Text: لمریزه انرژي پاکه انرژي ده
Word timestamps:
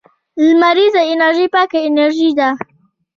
لمریزه 0.47 1.01
انرژي 1.13 1.47
پاکه 1.53 1.79
انرژي 1.87 2.29
ده 2.39 2.49